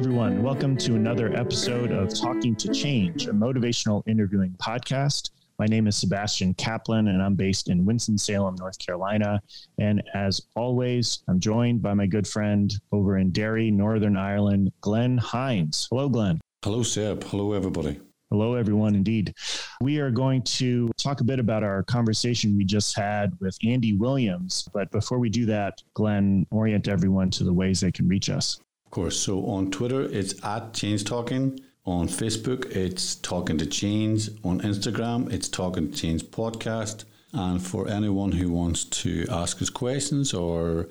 [0.00, 0.42] Everyone.
[0.42, 5.28] Welcome to another episode of Talking to Change, a motivational interviewing podcast.
[5.58, 9.42] My name is Sebastian Kaplan, and I'm based in Winston-Salem, North Carolina.
[9.76, 15.18] And as always, I'm joined by my good friend over in Derry, Northern Ireland, Glenn
[15.18, 15.86] Hinds.
[15.90, 16.40] Hello, Glenn.
[16.64, 17.22] Hello, Seb.
[17.24, 18.00] Hello, everybody.
[18.30, 18.94] Hello, everyone.
[18.94, 19.34] Indeed.
[19.82, 23.92] We are going to talk a bit about our conversation we just had with Andy
[23.92, 24.66] Williams.
[24.72, 28.58] But before we do that, Glenn, orient everyone to the ways they can reach us.
[28.90, 29.20] Of course.
[29.20, 31.60] So on Twitter, it's at Change Talking.
[31.86, 34.30] On Facebook, it's Talking to Change.
[34.42, 37.04] On Instagram, it's Talking to Change Podcast.
[37.32, 40.88] And for anyone who wants to ask us questions or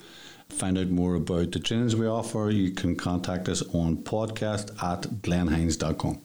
[0.47, 5.01] find out more about the trainings we offer, you can contact us on podcast at
[5.21, 6.21] glennhinds.com.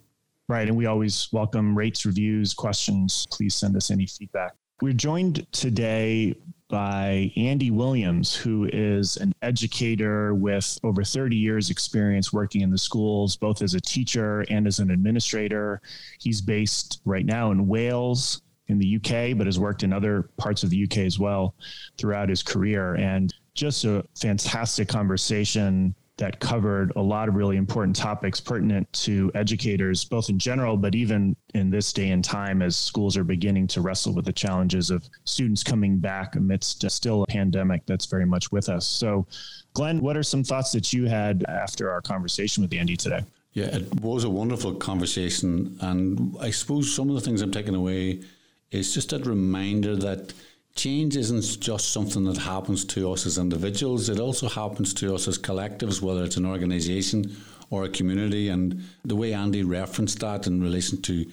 [0.48, 0.68] Right.
[0.68, 3.26] And we always welcome rates, reviews, questions.
[3.32, 4.54] Please send us any feedback.
[4.80, 6.36] We're joined today
[6.68, 12.78] by Andy Williams, who is an educator with over 30 years' experience working in the
[12.78, 15.80] schools, both as a teacher and as an administrator.
[16.18, 20.62] He's based right now in Wales, in the UK, but has worked in other parts
[20.62, 21.54] of the UK as well
[21.98, 22.94] throughout his career.
[22.94, 29.32] And just a fantastic conversation that covered a lot of really important topics pertinent to
[29.34, 33.66] educators, both in general, but even in this day and time as schools are beginning
[33.66, 38.26] to wrestle with the challenges of students coming back amidst still a pandemic that's very
[38.26, 38.86] much with us.
[38.86, 39.26] So,
[39.72, 43.24] Glenn, what are some thoughts that you had after our conversation with Andy today?
[43.52, 45.76] Yeah, it was a wonderful conversation.
[45.80, 48.22] And I suppose some of the things I'm taking away
[48.70, 50.32] is just that reminder that
[50.74, 55.28] change isn't just something that happens to us as individuals, it also happens to us
[55.28, 57.36] as collectives, whether it's an organization
[57.70, 58.48] or a community.
[58.48, 61.26] And the way Andy referenced that in relation to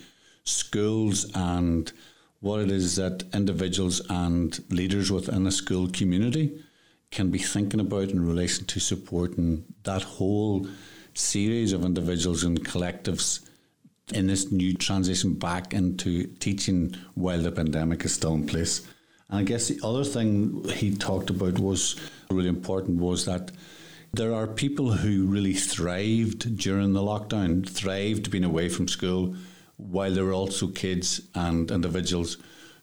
[0.43, 1.91] schools and
[2.39, 6.63] what it is that individuals and leaders within a school community
[7.11, 10.67] can be thinking about in relation to supporting that whole
[11.13, 13.41] series of individuals and collectives
[14.13, 18.87] in this new transition back into teaching while the pandemic is still in place.
[19.31, 21.95] And I guess the other thing he talked about was
[22.29, 23.51] really important was that
[24.13, 29.35] there are people who really thrived during the lockdown, thrived being away from school,
[29.77, 32.37] while there were also kids and individuals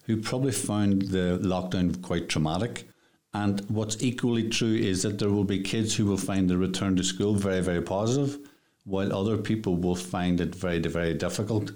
[0.04, 2.88] who probably found the lockdown quite traumatic.
[3.34, 6.96] And what's equally true is that there will be kids who will find the return
[6.96, 8.38] to school very, very positive,
[8.84, 11.72] while other people will find it very, very difficult.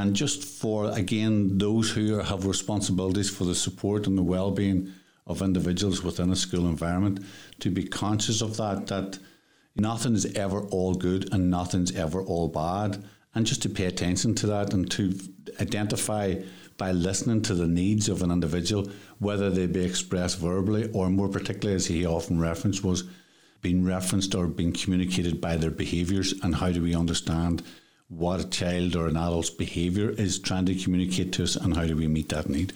[0.00, 4.92] And just for, again, those who have responsibilities for the support and the well being
[5.26, 7.24] of individuals within a school environment,
[7.58, 9.18] to be conscious of that, that
[9.74, 13.02] nothing is ever all good and nothing's ever all bad.
[13.34, 15.18] And just to pay attention to that and to
[15.60, 16.42] identify
[16.76, 18.88] by listening to the needs of an individual,
[19.18, 23.02] whether they be expressed verbally or more particularly, as he often referenced, was
[23.62, 27.64] being referenced or being communicated by their behaviours and how do we understand
[28.08, 31.86] what a child or an adult's behavior is trying to communicate to us and how
[31.86, 32.72] do we meet that need.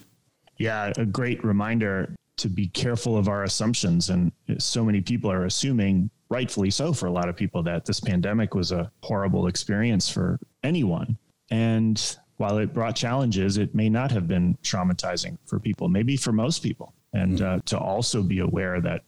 [0.59, 4.11] Yeah, a great reminder to be careful of our assumptions.
[4.11, 8.01] And so many people are assuming, rightfully so, for a lot of people, that this
[8.01, 11.17] pandemic was a horrible experience for anyone.
[11.51, 16.33] And while it brought challenges, it may not have been traumatizing for people, maybe for
[16.33, 16.95] most people.
[17.13, 17.57] And mm-hmm.
[17.57, 19.03] uh, to also be aware that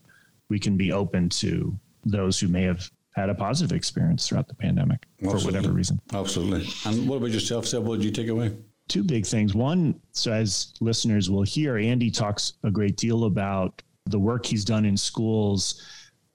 [0.49, 4.55] we can be open to those who may have had a positive experience throughout the
[4.55, 5.41] pandemic Absolutely.
[5.41, 6.01] for whatever reason.
[6.13, 6.69] Absolutely.
[6.85, 7.85] And what about yourself, Seb?
[7.85, 8.57] What did you take away?
[8.89, 9.55] Two big things.
[9.55, 14.65] One, so as listeners will hear, Andy talks a great deal about the work he's
[14.65, 15.83] done in schools,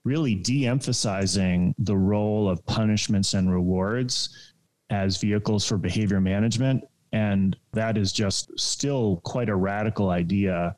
[0.04, 4.52] really de emphasizing the role of punishments and rewards
[4.88, 6.82] as vehicles for behavior management.
[7.12, 10.74] And that is just still quite a radical idea.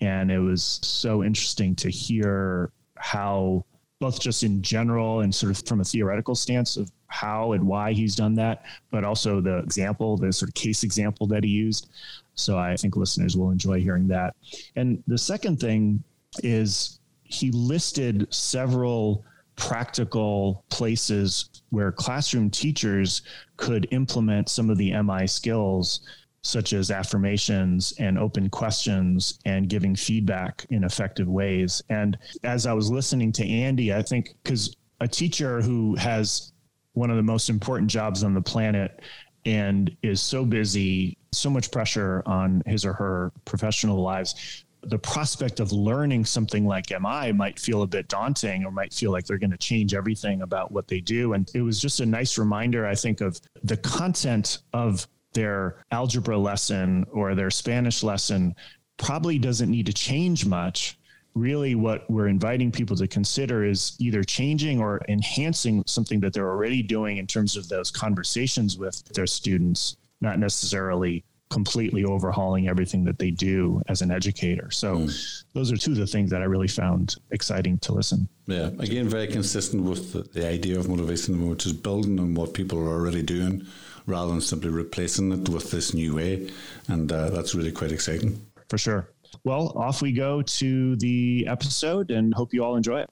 [0.00, 3.64] And it was so interesting to hear how
[4.02, 7.92] both just in general and sort of from a theoretical stance of how and why
[7.92, 11.88] he's done that, but also the example, the sort of case example that he used.
[12.34, 14.34] So I think listeners will enjoy hearing that.
[14.74, 16.02] And the second thing
[16.42, 23.22] is he listed several practical places where classroom teachers
[23.56, 26.00] could implement some of the MI skills
[26.42, 31.82] such as affirmations and open questions and giving feedback in effective ways.
[31.88, 36.52] And as I was listening to Andy, I think because a teacher who has
[36.94, 39.00] one of the most important jobs on the planet
[39.44, 45.60] and is so busy, so much pressure on his or her professional lives, the prospect
[45.60, 49.38] of learning something like MI might feel a bit daunting or might feel like they're
[49.38, 51.34] going to change everything about what they do.
[51.34, 56.38] And it was just a nice reminder, I think, of the content of their algebra
[56.38, 58.54] lesson or their Spanish lesson
[58.96, 60.98] probably doesn't need to change much.
[61.34, 66.50] Really, what we're inviting people to consider is either changing or enhancing something that they're
[66.50, 73.04] already doing in terms of those conversations with their students, not necessarily completely overhauling everything
[73.04, 74.70] that they do as an educator.
[74.70, 75.44] So mm.
[75.52, 78.26] those are two of the things that I really found exciting to listen.
[78.46, 82.54] Yeah, again, very consistent with the, the idea of motivation, which is building on what
[82.54, 83.66] people are already doing
[84.06, 86.50] rather than simply replacing it with this new way.
[86.88, 88.44] And uh, that's really quite exciting.
[88.68, 89.08] For sure.
[89.44, 93.10] Well, off we go to the episode and hope you all enjoy it.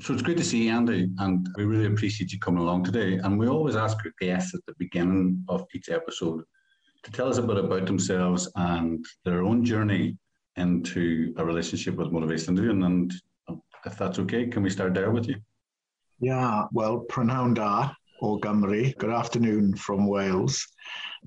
[0.00, 3.18] So it's great to see you, Andy, and we really appreciate you coming along today.
[3.18, 6.42] And we always ask our guests at the beginning of each episode
[7.04, 10.16] to tell us a bit about themselves and their own journey
[10.56, 12.82] into a relationship with Motivation Doing.
[12.82, 13.12] And
[13.86, 15.36] if that's okay, can we start there with you?
[16.18, 17.92] Yeah, well, Prynhawn da
[18.22, 18.96] Gymru.
[18.98, 20.64] Good afternoon from Wales.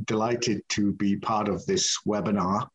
[0.06, 2.62] Delighted to be part of this webinar.
[2.63, 2.69] A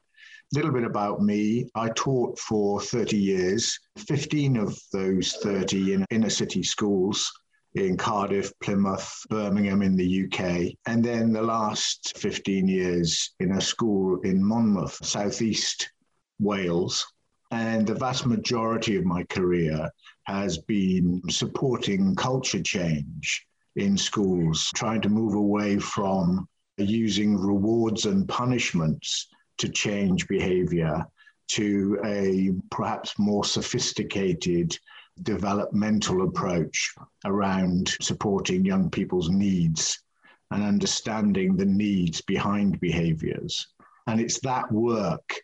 [0.53, 1.71] little bit about me.
[1.75, 7.33] I taught for 30 years, 15 of those 30 in inner city schools
[7.77, 13.61] in Cardiff, Plymouth, Birmingham in the UK, and then the last 15 years in a
[13.61, 15.91] school in Monmouth, southeast
[16.39, 17.07] Wales.
[17.53, 19.91] And the vast majority of my career
[20.25, 23.47] has been supporting culture change
[23.77, 29.29] in schools, trying to move away from using rewards and punishments
[29.59, 31.05] to change behavior
[31.49, 34.77] to a perhaps more sophisticated
[35.23, 36.95] developmental approach
[37.25, 40.03] around supporting young people's needs
[40.51, 43.69] and understanding the needs behind behaviors.
[44.07, 45.35] And it's that work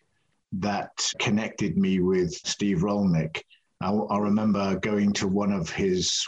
[0.53, 3.41] that connected me with Steve Rollnick.
[3.81, 6.25] I, I remember going to one of his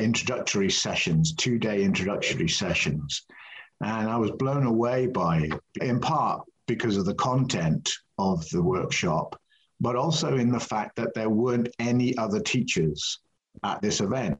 [0.00, 3.26] introductory sessions, two day introductory sessions,
[3.82, 7.88] and I was blown away by it, in part because of the content
[8.18, 9.40] of the workshop,
[9.80, 13.20] but also in the fact that there weren't any other teachers
[13.64, 14.38] at this event.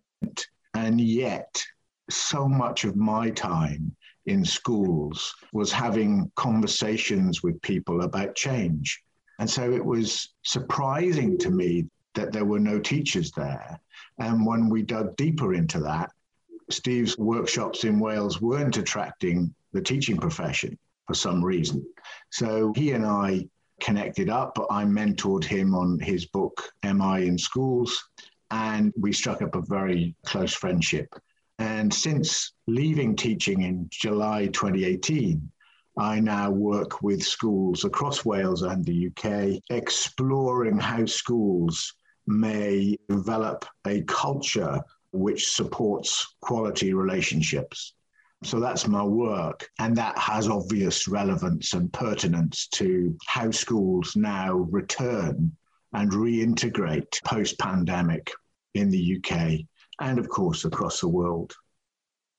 [0.75, 1.63] And yet,
[2.11, 3.97] so much of my time
[4.27, 9.03] in schools was having conversations with people about change.
[9.39, 13.81] And so it was surprising to me that there were no teachers there.
[14.21, 16.13] And when we dug deeper into that,
[16.71, 21.85] Steve's workshops in Wales weren't attracting the teaching profession for some reason.
[22.31, 23.49] So he and I
[23.81, 24.57] connected up.
[24.71, 28.05] I mentored him on his book, MI in Schools,
[28.51, 31.09] and we struck up a very close friendship.
[31.59, 35.51] And since leaving teaching in July 2018,
[35.99, 41.95] I now work with schools across Wales and the UK, exploring how schools
[42.31, 44.81] may develop a culture
[45.13, 47.95] which supports quality relationships.
[48.43, 49.69] So that's my work.
[49.79, 55.53] And that has obvious relevance and pertinence to how schools now return
[55.93, 58.31] and reintegrate post pandemic
[58.75, 59.67] in the UK
[60.01, 61.55] and, of course, across the world.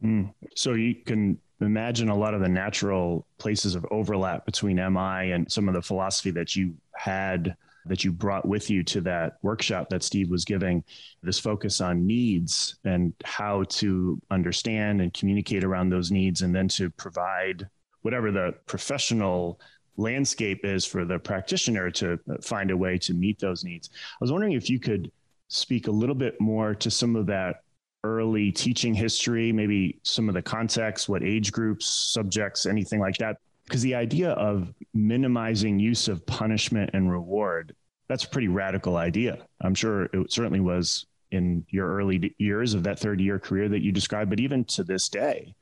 [0.03, 0.33] Mm.
[0.55, 5.51] So you can imagine a lot of the natural places of overlap between MI and
[5.51, 9.89] some of the philosophy that you had that you brought with you to that workshop
[9.89, 10.83] that Steve was giving,
[11.23, 16.67] this focus on needs and how to understand and communicate around those needs, and then
[16.67, 17.67] to provide
[18.01, 19.59] whatever the professional
[19.97, 23.89] landscape is for the practitioner to find a way to meet those needs.
[23.93, 25.11] I was wondering if you could
[25.47, 27.63] speak a little bit more to some of that
[28.03, 33.37] early teaching history, maybe some of the context, what age groups, subjects, anything like that
[33.71, 37.73] because the idea of minimizing use of punishment and reward
[38.09, 39.37] that's a pretty radical idea.
[39.61, 43.81] I'm sure it certainly was in your early years of that 30 year career that
[43.81, 45.55] you described but even to this day.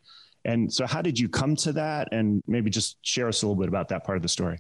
[0.46, 2.08] And so how did you come to that?
[2.12, 4.58] And maybe just share us a little bit about that part of the story.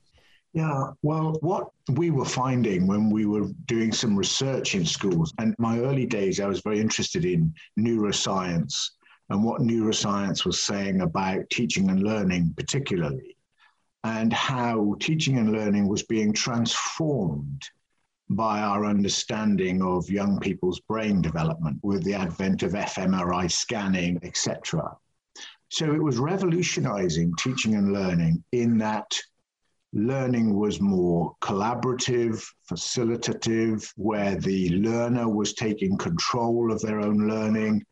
[0.53, 5.56] Yeah, well, what we were finding when we were doing some research in schools, and
[5.58, 8.91] my early days, I was very interested in neuroscience
[9.32, 13.36] and what neuroscience was saying about teaching and learning, particularly
[14.03, 17.63] and how teaching and learning was being transformed
[18.29, 24.96] by our understanding of young people's brain development with the advent of fMRI scanning, etc.
[25.70, 29.12] So it was revolutionizing teaching and learning in that
[29.94, 37.84] learning was more collaborative, facilitative, where the learner was taking control of their own learning.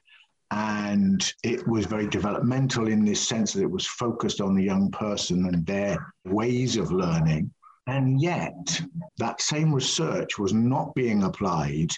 [0.52, 4.90] And it was very developmental in this sense that it was focused on the young
[4.92, 7.52] person and their ways of learning.
[7.88, 8.82] And yet,
[9.18, 11.92] that same research was not being applied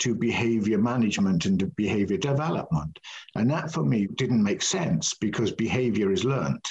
[0.00, 2.98] to behavior management and to behavior development.
[3.36, 6.66] And that for me didn't make sense because behavior is learnt.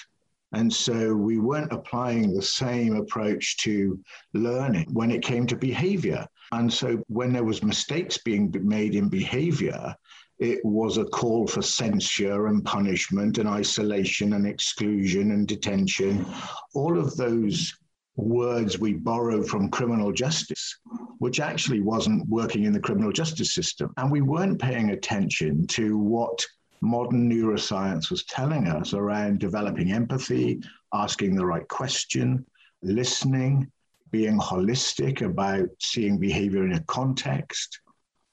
[0.51, 3.99] And so we weren't applying the same approach to
[4.33, 6.27] learning when it came to behavior.
[6.51, 9.95] And so when there was mistakes being made in behavior,
[10.43, 16.25] it was a call for censure and punishment and isolation and exclusion and detention.
[16.73, 17.73] All of those
[18.17, 20.77] words we borrowed from criminal justice,
[21.19, 23.93] which actually wasn't working in the criminal justice system.
[23.95, 26.45] And we weren't paying attention to what
[26.81, 30.61] modern neuroscience was telling us around developing empathy,
[30.93, 32.45] asking the right question,
[32.81, 33.71] listening,
[34.11, 37.79] being holistic about seeing behavior in a context,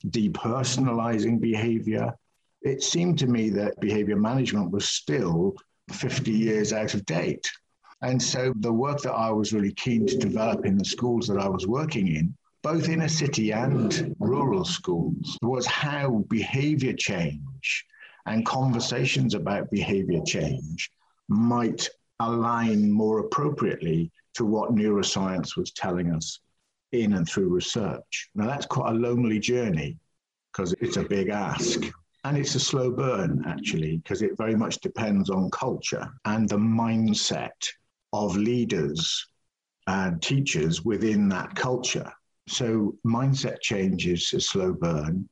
[0.09, 2.15] depersonalizing behavior.
[2.63, 5.55] It seemed to me that behavior management was still
[5.93, 7.51] 50 years out of date.
[8.03, 11.39] And so the work that I was really keen to develop in the schools that
[11.39, 17.87] I was working in, both inner city and rural schools, was how behavior change
[18.27, 20.91] and conversations about behavior change
[21.29, 21.89] might
[22.21, 26.41] align more appropriately to what neuroscience was telling us
[26.93, 28.31] in and through research.
[28.35, 29.97] Now, that's quite a lonely journey
[30.53, 31.81] because it's a big ask.
[32.25, 36.59] And it's a slow burn, actually, because it very much depends on culture and the
[36.59, 37.67] mindset
[38.13, 39.27] of leaders
[39.87, 42.13] and teachers within that culture.
[42.47, 45.29] So, mindset change is a slow burn.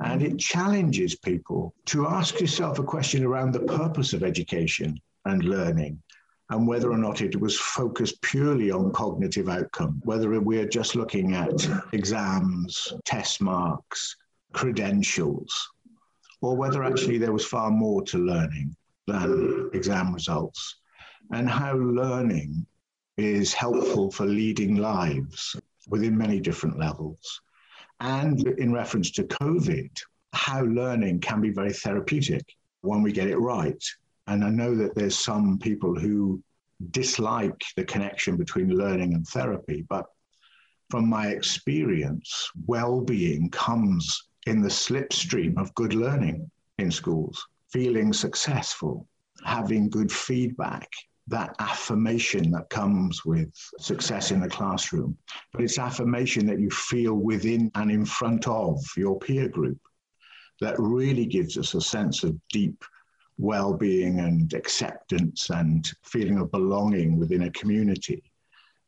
[0.00, 5.44] And it challenges people to ask yourself a question around the purpose of education and
[5.44, 6.02] learning
[6.50, 11.34] and whether or not it was focused purely on cognitive outcome, whether we're just looking
[11.34, 14.16] at exams, test marks,
[14.52, 15.52] credentials,
[16.40, 18.74] or whether actually there was far more to learning
[19.06, 20.76] than exam results,
[21.32, 22.64] and how learning
[23.16, 25.56] is helpful for leading lives
[25.88, 27.40] within many different levels.
[28.00, 29.90] And in reference to COVID,
[30.32, 32.44] how learning can be very therapeutic
[32.82, 33.82] when we get it right.
[34.26, 36.42] And I know that there's some people who
[36.90, 40.06] dislike the connection between learning and therapy, but
[40.90, 48.12] from my experience, well being comes in the slipstream of good learning in schools, feeling
[48.12, 49.08] successful,
[49.44, 50.88] having good feedback,
[51.28, 55.16] that affirmation that comes with success in the classroom,
[55.52, 59.78] but it's affirmation that you feel within and in front of your peer group
[60.60, 62.82] that really gives us a sense of deep
[63.38, 68.22] well-being and acceptance and feeling of belonging within a community.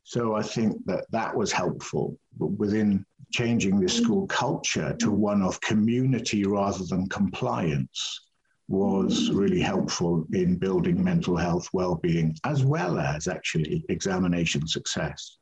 [0.03, 4.03] So I think that that was helpful But within changing the mm.
[4.03, 5.13] school culture to mm.
[5.13, 8.21] one of community rather than compliance
[8.67, 9.37] was mm.
[9.37, 15.37] really helpful in building mental health well-being as well as actually examination success.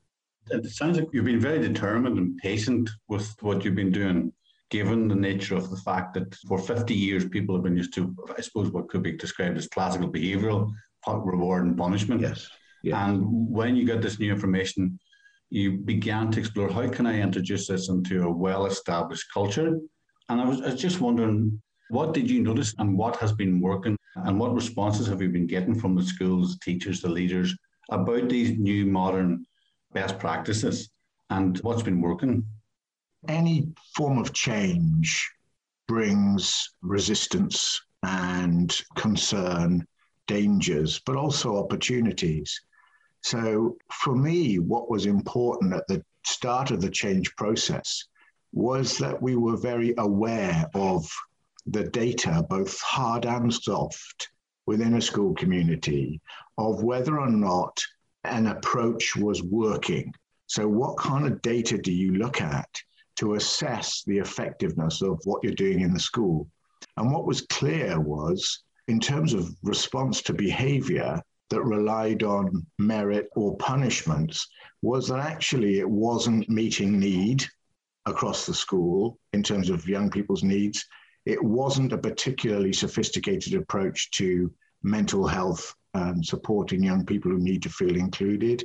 [0.49, 4.31] It sounds like you've been very determined and patient with what you've been doing,
[4.69, 8.13] given the nature of the fact that for 50 years people have been used to,
[8.37, 10.71] I suppose, what could be described as classical behavioral
[11.07, 12.21] reward and punishment.
[12.21, 12.49] Yes.
[12.83, 12.95] yes.
[12.97, 14.99] And when you get this new information,
[15.49, 19.79] you began to explore how can I introduce this into a well-established culture.
[20.29, 23.61] And I was, I was just wondering, what did you notice and what has been
[23.61, 27.55] working and what responses have you been getting from the schools, teachers, the leaders
[27.89, 29.45] about these new modern
[29.93, 30.89] best practices
[31.29, 32.45] and what's been working?
[33.27, 35.29] Any form of change
[35.87, 39.85] brings resistance and concern,
[40.27, 42.61] dangers, but also opportunities.
[43.23, 48.05] So, for me, what was important at the start of the change process
[48.53, 51.09] was that we were very aware of
[51.65, 54.29] the data, both hard and soft,
[54.67, 56.21] within a school community
[56.57, 57.81] of whether or not
[58.23, 60.13] an approach was working.
[60.45, 62.69] So, what kind of data do you look at
[63.17, 66.47] to assess the effectiveness of what you're doing in the school?
[66.97, 73.29] And what was clear was, in terms of response to behavior that relied on merit
[73.35, 74.47] or punishments,
[74.81, 77.45] was that actually it wasn't meeting need
[78.05, 80.85] across the school in terms of young people's needs
[81.27, 84.49] it wasn't a particularly sophisticated approach to
[84.81, 88.63] mental health um, and supporting young people who need to feel included.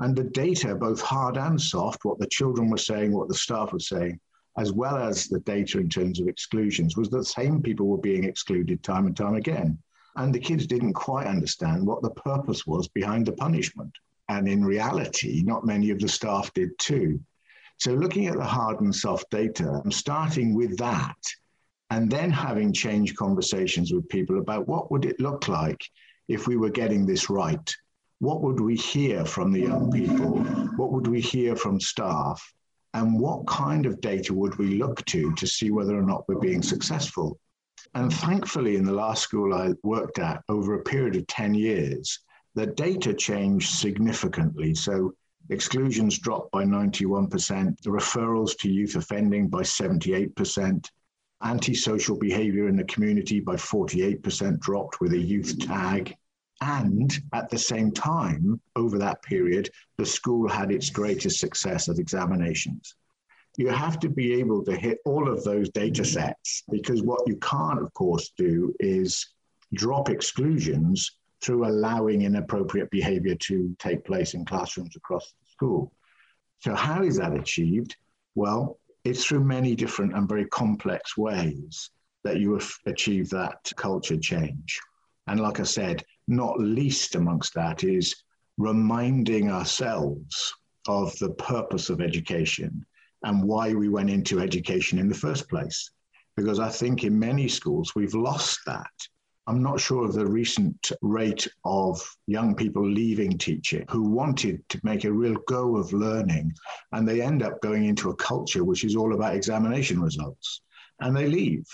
[0.00, 3.72] And the data, both hard and soft, what the children were saying, what the staff
[3.72, 4.18] were saying,
[4.56, 7.98] as well as the data in terms of exclusions, was that the same people were
[7.98, 9.78] being excluded time and time again.
[10.16, 13.92] And the kids didn't quite understand what the purpose was behind the punishment.
[14.30, 17.20] And in reality, not many of the staff did too.
[17.78, 21.16] So, looking at the hard and soft data, I'm starting with that
[21.90, 25.82] and then having change conversations with people about what would it look like
[26.28, 27.74] if we were getting this right
[28.20, 30.38] what would we hear from the young people?
[30.76, 32.40] What would we hear from staff?
[32.94, 36.38] And what kind of data would we look to to see whether or not we're
[36.38, 37.38] being successful?
[37.94, 42.20] And thankfully in the last school i worked at over a period of 10 years
[42.54, 44.74] the data changed significantly.
[44.74, 45.14] So
[45.48, 50.88] exclusions dropped by 91% the referrals to youth offending by 78%
[51.42, 56.14] antisocial behavior in the community by 48% dropped with a youth tag.
[56.60, 61.98] And at the same time, over that period, the school had its greatest success at
[61.98, 62.94] examinations.
[63.56, 67.36] You have to be able to hit all of those data sets because what you
[67.36, 69.26] can't, of course, do is
[69.74, 75.92] drop exclusions through allowing inappropriate behavior to take place in classrooms across the school.
[76.58, 77.96] So, how is that achieved?
[78.34, 81.90] Well, it's through many different and very complex ways
[82.22, 84.78] that you achieve that culture change.
[85.26, 88.14] And like I said, not least amongst that is
[88.56, 90.54] reminding ourselves
[90.86, 92.84] of the purpose of education
[93.24, 95.90] and why we went into education in the first place.
[96.36, 98.90] Because I think in many schools we've lost that.
[99.46, 104.80] I'm not sure of the recent rate of young people leaving teaching who wanted to
[104.84, 106.52] make a real go of learning,
[106.92, 110.60] and they end up going into a culture which is all about examination results.
[111.00, 111.66] And they leave.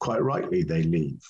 [0.00, 1.22] Quite rightly, they leave.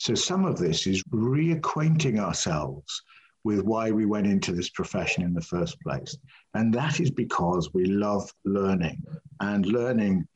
[0.00, 3.02] So some of this is reacquainting ourselves
[3.44, 6.16] with why we went into this profession in the first place.
[6.54, 9.04] And that is because we love learning.
[9.40, 10.26] And learning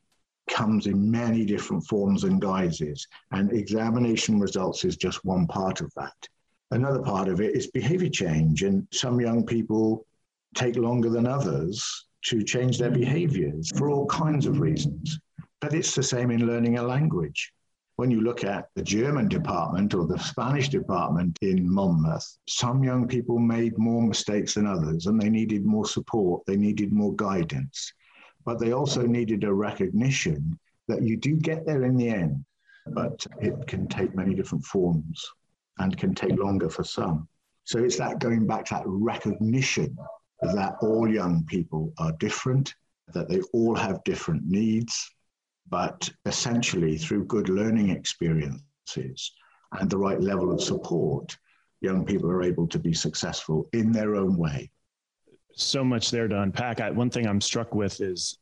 [0.47, 5.91] comes in many different forms and guises, and examination results is just one part of
[5.95, 6.27] that.
[6.69, 10.05] Another part of it is behavior change, and some young people
[10.53, 15.19] take longer than others to change their behaviors for all kinds of reasons.
[15.59, 17.51] But it's the same in learning a language.
[17.97, 23.07] When you look at the German department or the Spanish department in Monmouth, some young
[23.07, 27.93] people made more mistakes than others and they needed more support, they needed more guidance
[28.45, 32.45] but they also needed a recognition that you do get there in the end,
[32.87, 35.25] but it can take many different forms
[35.79, 37.27] and can take longer for some.
[37.63, 39.97] So it's that going back to that recognition
[40.41, 42.75] that all young people are different,
[43.13, 45.11] that they all have different needs,
[45.69, 49.31] but essentially through good learning experiences
[49.79, 51.35] and the right level of support,
[51.81, 54.69] young people are able to be successful in their own way
[55.55, 56.81] so much there to unpack.
[56.81, 58.37] I, one thing I'm struck with is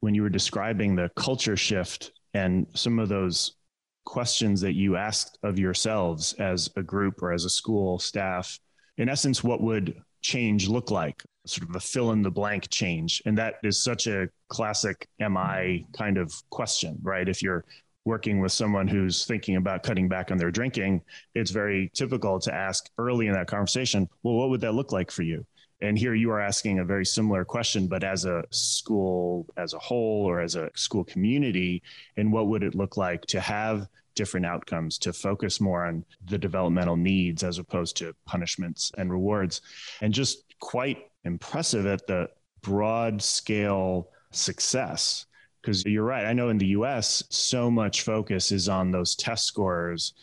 [0.00, 3.56] when you were describing the culture shift and some of those
[4.04, 8.58] questions that you asked of yourselves as a group or as a school staff.
[8.98, 11.22] In essence, what would change look like?
[11.48, 13.22] Sort of a fill in the blank change.
[13.24, 17.26] And that is such a classic MI kind of question, right?
[17.26, 17.64] If you're
[18.04, 21.02] working with someone who's thinking about cutting back on their drinking,
[21.34, 25.10] it's very typical to ask early in that conversation, well, what would that look like
[25.10, 25.44] for you?
[25.80, 29.78] And here you are asking a very similar question, but as a school as a
[29.78, 31.82] whole or as a school community,
[32.16, 36.36] and what would it look like to have different outcomes, to focus more on the
[36.36, 39.60] developmental needs as opposed to punishments and rewards?
[40.00, 42.28] And just quite impressive at the
[42.62, 45.26] broad scale success.
[45.60, 46.24] Because you're right.
[46.24, 50.14] I know in the US, so much focus is on those test scores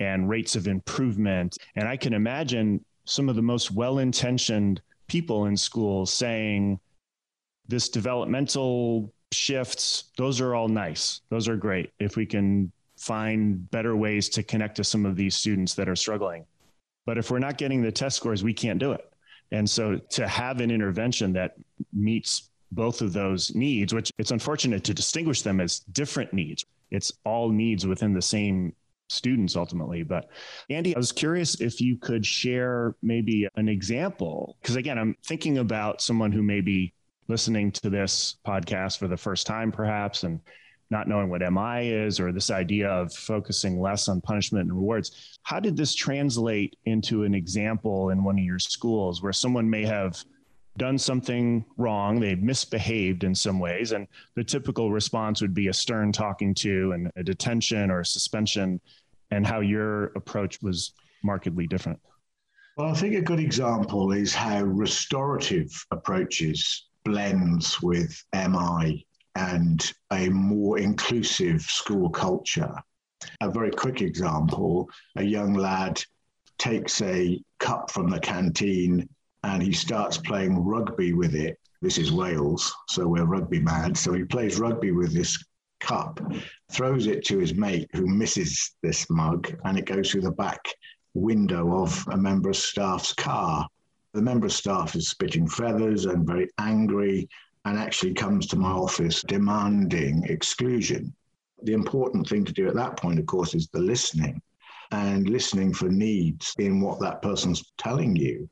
[0.00, 1.58] and rates of improvement.
[1.76, 6.78] And I can imagine some of the most well intentioned people in schools saying
[7.68, 11.22] this developmental shifts, those are all nice.
[11.30, 11.90] Those are great.
[11.98, 15.96] If we can find better ways to connect to some of these students that are
[15.96, 16.44] struggling.
[17.04, 19.11] But if we're not getting the test scores, we can't do it.
[19.52, 21.54] And so to have an intervention that
[21.92, 26.64] meets both of those needs, which it's unfortunate to distinguish them as different needs.
[26.90, 28.74] It's all needs within the same
[29.08, 30.02] students ultimately.
[30.02, 30.28] But
[30.70, 34.56] Andy, I was curious if you could share maybe an example.
[34.62, 36.94] Because again, I'm thinking about someone who may be
[37.28, 40.40] listening to this podcast for the first time, perhaps, and
[40.92, 45.38] not knowing what MI is or this idea of focusing less on punishment and rewards.
[45.42, 49.84] How did this translate into an example in one of your schools where someone may
[49.86, 50.22] have
[50.76, 55.72] done something wrong, they misbehaved in some ways, and the typical response would be a
[55.72, 58.78] stern talking to and a detention or a suspension
[59.30, 60.92] and how your approach was
[61.24, 61.98] markedly different?
[62.76, 70.28] Well, I think a good example is how restorative approaches blends with MI and a
[70.28, 72.74] more inclusive school culture.
[73.40, 76.02] A very quick example a young lad
[76.58, 79.08] takes a cup from the canteen
[79.44, 81.58] and he starts playing rugby with it.
[81.80, 83.96] This is Wales, so we're rugby mad.
[83.96, 85.42] So he plays rugby with this
[85.80, 86.20] cup,
[86.70, 90.64] throws it to his mate who misses this mug, and it goes through the back
[91.14, 93.68] window of a member of staff's car.
[94.14, 97.28] The member of staff is spitting feathers and very angry
[97.64, 101.14] and actually comes to my office demanding exclusion.
[101.62, 104.42] The important thing to do at that point, of course, is the listening
[104.90, 108.48] and listening for needs in what that person's telling you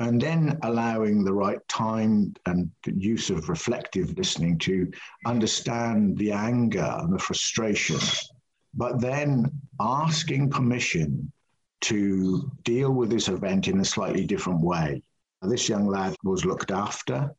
[0.00, 4.90] and then allowing the right time and use of reflective listening to
[5.26, 7.98] understand the anger and the frustration,
[8.74, 11.32] but then asking permission
[11.80, 15.02] to deal with this event in a slightly different way.
[15.42, 17.34] This young lad was looked after,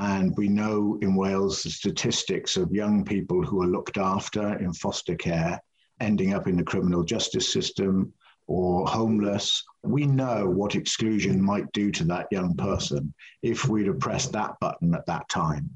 [0.00, 4.72] and we know in Wales the statistics of young people who are looked after in
[4.72, 5.62] foster care
[6.00, 8.10] ending up in the criminal justice system
[8.46, 9.62] or homeless.
[9.82, 14.58] We know what exclusion might do to that young person if we'd have pressed that
[14.58, 15.68] button at that time.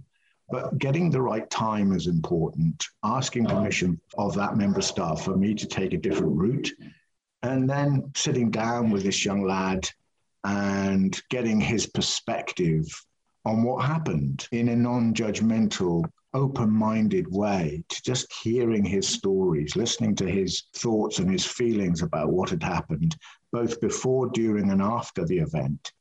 [0.48, 5.54] But getting the right time is important, asking permission of that member staff for me
[5.54, 6.70] to take a different route,
[7.42, 9.86] and then sitting down with this young lad
[10.44, 12.86] and getting his perspective
[13.44, 19.76] on what happened in a non judgmental open minded way to just hearing his stories,
[19.76, 23.16] listening to his thoughts and his feelings about what had happened,
[23.52, 25.92] both before, during, and after the event.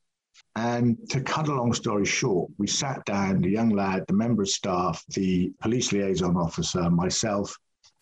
[0.56, 4.44] And to cut a long story short, we sat down, the young lad, the member
[4.44, 7.56] of staff, the police liaison officer, myself,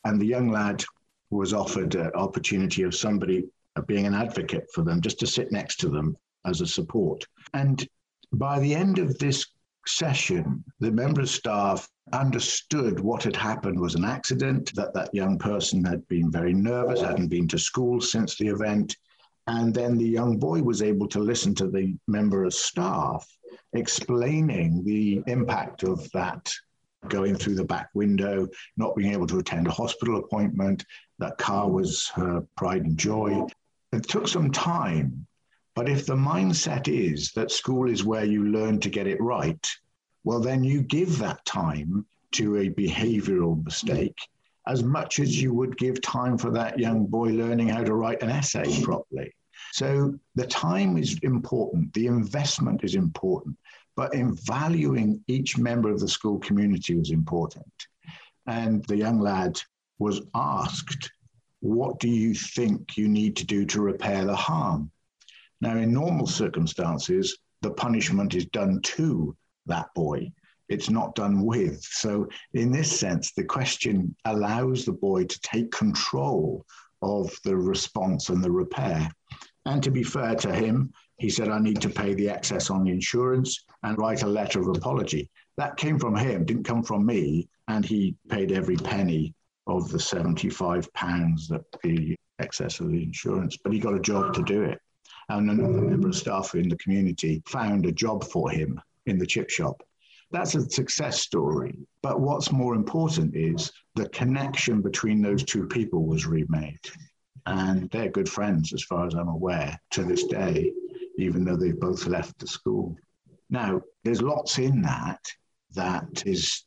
[0.05, 0.83] and the young lad
[1.29, 3.45] was offered an opportunity of somebody
[3.87, 7.23] being an advocate for them, just to sit next to them as a support.
[7.53, 7.87] And
[8.33, 9.45] by the end of this
[9.87, 15.37] session, the member of staff understood what had happened was an accident, that that young
[15.37, 18.95] person had been very nervous, hadn't been to school since the event.
[19.47, 23.27] And then the young boy was able to listen to the member of staff
[23.73, 26.51] explaining the impact of that
[27.07, 30.85] going through the back window, not being able to attend a hospital appointment.
[31.19, 33.45] That car was her pride and joy.
[33.91, 35.25] It took some time
[35.75, 39.67] but if the mindset is that school is where you learn to get it right,
[40.23, 44.17] well, then you give that time to a behavioral mistake
[44.67, 48.21] as much as you would give time for that young boy learning how to write
[48.21, 49.33] an essay properly.
[49.73, 53.57] So the time is important, the investment is important,
[53.95, 57.73] but in valuing each member of the school community was important.
[58.45, 59.59] And the young lad
[59.99, 61.11] was asked,
[61.61, 64.91] What do you think you need to do to repair the harm?
[65.61, 69.35] Now, in normal circumstances, the punishment is done to
[69.67, 70.31] that boy.
[70.69, 71.83] It's not done with.
[71.83, 76.65] So, in this sense, the question allows the boy to take control
[77.03, 79.11] of the response and the repair.
[79.65, 82.83] And to be fair to him, he said, I need to pay the excess on
[82.83, 85.29] the insurance and write a letter of apology.
[85.57, 87.47] That came from him, didn't come from me.
[87.67, 89.35] And he paid every penny
[89.67, 94.41] of the £75 that the excess of the insurance, but he got a job to
[94.41, 94.81] do it
[95.37, 99.25] and another member of staff in the community found a job for him in the
[99.25, 99.81] chip shop.
[100.31, 101.77] That's a success story.
[102.01, 106.79] But what's more important is the connection between those two people was remade.
[107.45, 110.71] And they're good friends, as far as I'm aware, to this day,
[111.17, 112.95] even though they've both left the school.
[113.49, 115.19] Now, there's lots in that
[115.75, 116.63] that is,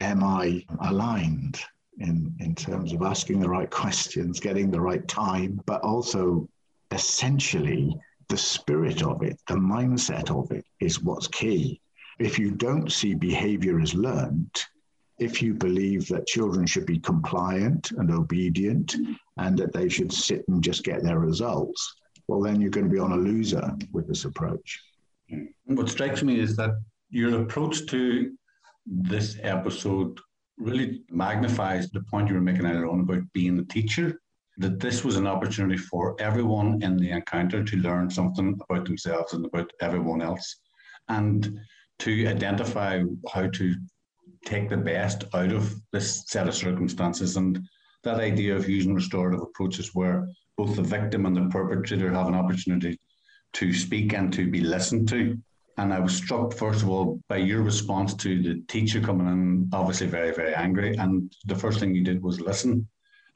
[0.00, 1.58] MI aligned
[1.98, 6.48] in, in terms of asking the right questions, getting the right time, but also
[6.96, 7.94] essentially
[8.30, 11.80] the spirit of it, the mindset of it is what's key.
[12.18, 14.54] If you don't see behavior as learned,
[15.18, 18.96] if you believe that children should be compliant and obedient
[19.36, 21.80] and that they should sit and just get their results,
[22.28, 24.80] well, then you're going to be on a loser with this approach.
[25.66, 26.72] What strikes me is that
[27.10, 28.32] your approach to
[28.86, 30.18] this episode
[30.56, 34.18] really magnifies the point you were making earlier on about being a teacher
[34.58, 39.32] that this was an opportunity for everyone in the encounter to learn something about themselves
[39.34, 40.56] and about everyone else,
[41.08, 41.58] and
[41.98, 43.74] to identify how to
[44.44, 47.36] take the best out of this set of circumstances.
[47.36, 47.58] And
[48.04, 52.34] that idea of using restorative approaches where both the victim and the perpetrator have an
[52.34, 52.98] opportunity
[53.54, 55.36] to speak and to be listened to.
[55.78, 59.68] And I was struck, first of all, by your response to the teacher coming in,
[59.72, 60.96] obviously very, very angry.
[60.96, 62.88] And the first thing you did was listen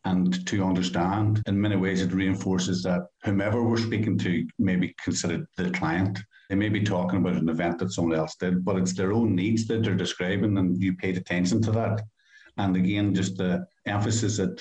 [0.05, 1.43] and to understand.
[1.47, 6.19] In many ways, it reinforces that whomever we're speaking to may be considered the client.
[6.49, 9.35] They may be talking about an event that someone else did, but it's their own
[9.35, 12.03] needs that they're describing, and you paid attention to that.
[12.57, 14.61] And again, just the emphasis that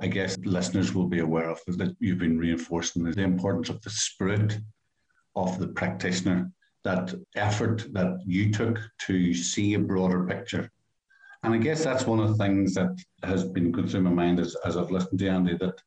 [0.00, 3.82] I guess listeners will be aware of is that you've been reinforcing the importance of
[3.82, 4.58] the spirit
[5.34, 6.50] of the practitioner
[6.84, 10.70] that effort that you took to see a broader picture.
[11.42, 14.40] And I guess that's one of the things that has been going through my mind
[14.40, 15.80] as, as I've listened to Andy that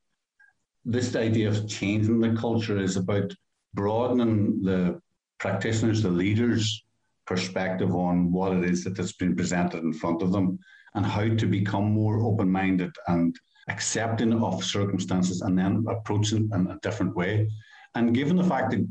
[0.86, 3.32] this idea of changing the culture is about
[3.74, 5.00] broadening the
[5.40, 6.84] practitioners, the leaders'
[7.26, 10.58] perspective on what it is that has been presented in front of them
[10.96, 13.36] and how to become more open minded and
[13.68, 17.48] accepting of circumstances and then approaching in a different way.
[17.96, 18.88] And given the fact that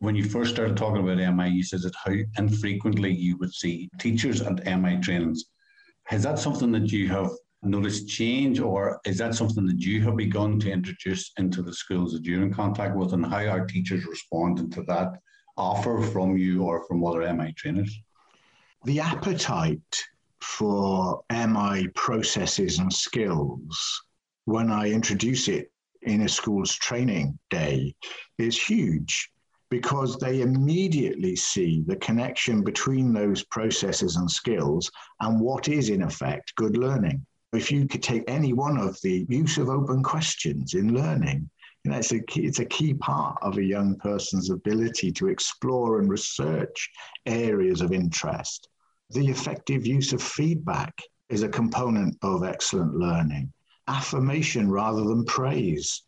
[0.00, 3.90] when you first started talking about MI, you said that how infrequently you would see
[3.98, 5.44] teachers at MI trainings.
[6.10, 7.30] Is that something that you have
[7.62, 12.12] noticed change, or is that something that you have begun to introduce into the schools
[12.12, 15.12] that you're in contact with, and how are teachers responding to that
[15.56, 17.94] offer from you or from other MI trainers?
[18.84, 20.02] The appetite
[20.40, 24.02] for MI processes and skills
[24.44, 25.70] when I introduce it
[26.02, 27.94] in a school's training day
[28.38, 29.30] is huge
[29.70, 36.02] because they immediately see the connection between those processes and skills and what is, in
[36.02, 37.24] effect, good learning.
[37.52, 41.48] If you could take any one of the use of open questions in learning,
[41.84, 45.28] you know, it's a key, it's a key part of a young person's ability to
[45.28, 46.90] explore and research
[47.26, 48.68] areas of interest.
[49.10, 50.92] The effective use of feedback
[51.28, 53.52] is a component of excellent learning.
[53.86, 56.02] Affirmation rather than praise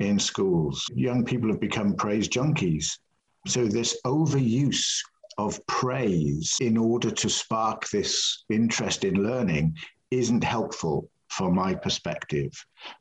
[0.00, 0.84] in schools.
[0.94, 2.98] Young people have become praise junkies.
[3.46, 5.00] So, this overuse
[5.38, 9.76] of praise in order to spark this interest in learning
[10.10, 12.52] isn't helpful from my perspective.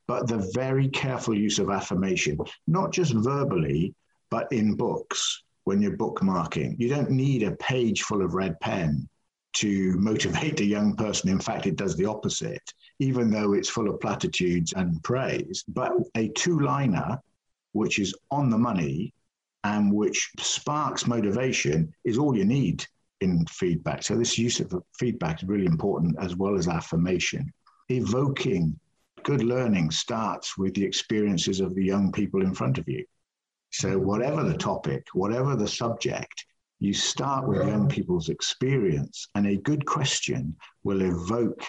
[0.07, 3.95] But the very careful use of affirmation, not just verbally,
[4.29, 6.75] but in books when you're bookmarking.
[6.79, 9.09] You don't need a page full of red pen
[9.59, 11.29] to motivate a young person.
[11.29, 15.63] In fact, it does the opposite even though it's full of platitudes and praise.
[15.67, 17.21] But a two liner,
[17.73, 19.13] which is on the money
[19.63, 22.85] and which sparks motivation, is all you need
[23.21, 24.03] in feedback.
[24.03, 27.51] So, this use of feedback is really important as well as affirmation.
[27.89, 28.79] Evoking
[29.23, 33.05] good learning starts with the experiences of the young people in front of you.
[33.71, 36.45] So, whatever the topic, whatever the subject,
[36.79, 41.63] you start with young people's experience, and a good question will evoke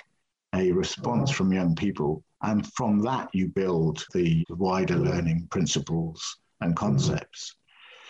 [0.54, 2.22] a response from young people.
[2.42, 6.86] And from that, you build the wider learning principles and mm-hmm.
[6.86, 7.56] concepts.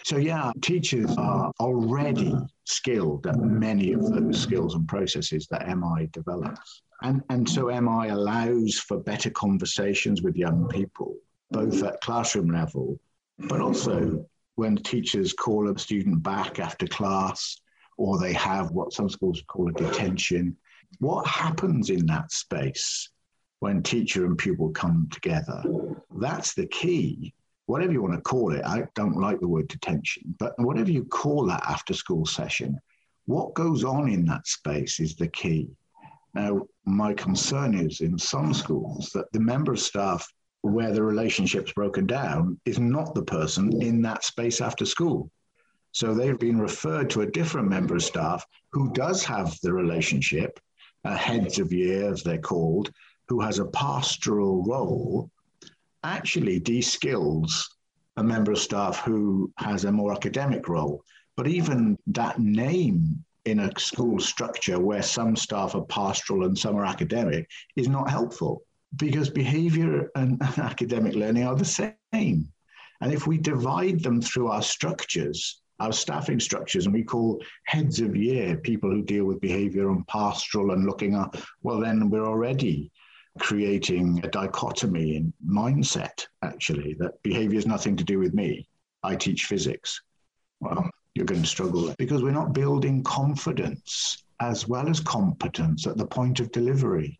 [0.05, 2.35] So, yeah, teachers are already
[2.65, 6.83] skilled at many of those skills and processes that MI develops.
[7.03, 11.17] And, and so, MI allows for better conversations with young people,
[11.51, 12.99] both at classroom level,
[13.39, 14.25] but also
[14.59, 17.61] when teachers call a student back after class,
[17.97, 20.57] or they have what some schools call a detention,
[20.99, 23.09] what happens in that space
[23.61, 25.63] when teacher and pupil come together?
[26.17, 27.33] That's the key.
[27.67, 31.05] Whatever you want to call it, I don't like the word detention, but whatever you
[31.05, 32.81] call that after school session,
[33.27, 35.69] what goes on in that space is the key.
[36.35, 40.29] Now, my concern is in some schools that the member of staff
[40.63, 45.31] where the relationship's broken down is not the person in that space after school.
[45.93, 50.59] So they've been referred to a different member of staff who does have the relationship
[51.05, 52.91] uh, heads of year, as they're called,
[53.29, 55.31] who has a pastoral role,
[56.03, 57.77] actually de-skills
[58.17, 61.05] a member of staff who has a more academic role.
[61.37, 66.77] But even that name in a school structure where some staff are pastoral and some
[66.77, 68.63] are academic is not helpful
[68.97, 72.49] because behavior and academic learning are the same.
[73.01, 78.01] And if we divide them through our structures, our staffing structures, and we call heads
[78.01, 82.27] of year people who deal with behavior and pastoral and looking at, well, then we're
[82.27, 82.91] already
[83.39, 88.69] creating a dichotomy in mindset, actually, that behavior has nothing to do with me.
[89.05, 90.01] I teach physics.
[90.61, 95.97] Well, you're going to struggle because we're not building confidence as well as competence at
[95.97, 97.19] the point of delivery.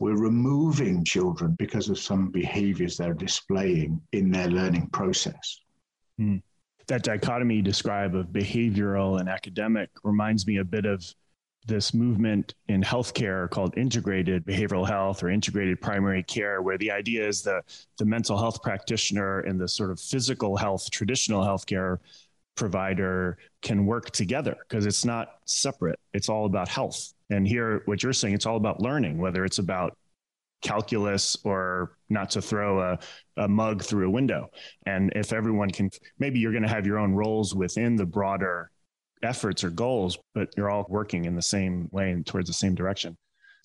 [0.00, 5.60] We're removing children because of some behaviors they're displaying in their learning process.
[6.18, 6.38] Hmm
[6.86, 11.04] that dichotomy you describe of behavioral and academic reminds me a bit of
[11.66, 17.26] this movement in healthcare called integrated behavioral health or integrated primary care, where the idea
[17.26, 17.62] is the,
[17.98, 21.98] the mental health practitioner and the sort of physical health, traditional healthcare
[22.54, 25.98] provider can work together because it's not separate.
[26.12, 27.12] It's all about health.
[27.30, 29.96] And here, what you're saying, it's all about learning, whether it's about
[30.62, 32.98] calculus or not to throw a,
[33.36, 34.50] a mug through a window.
[34.86, 38.70] And if everyone can, maybe you're going to have your own roles within the broader
[39.22, 42.74] efforts or goals, but you're all working in the same way and towards the same
[42.74, 43.16] direction.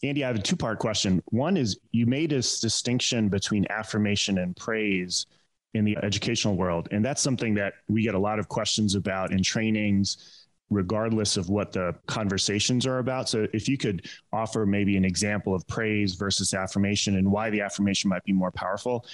[0.04, 1.22] Andy, I have a two part question.
[1.26, 5.26] One is you made this distinction between affirmation and praise
[5.74, 6.88] in the educational world.
[6.92, 11.50] And that's something that we get a lot of questions about in trainings regardless of
[11.50, 13.28] what the conversations are about.
[13.28, 17.62] So if you could offer maybe an example of praise versus affirmation and why the
[17.62, 19.06] affirmation might be more powerful.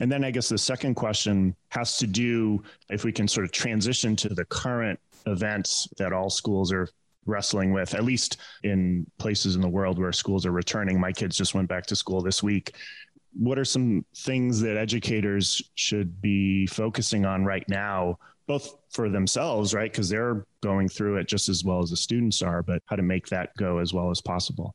[0.00, 3.52] And then I guess the second question has to do if we can sort of
[3.52, 6.88] transition to the current events that all schools are
[7.26, 11.00] wrestling with, at least in places in the world where schools are returning.
[11.00, 12.74] My kids just went back to school this week.
[13.38, 19.74] What are some things that educators should be focusing on right now both for themselves,
[19.74, 19.92] right?
[19.92, 23.02] Because they're going through it just as well as the students are, but how to
[23.02, 24.74] make that go as well as possible.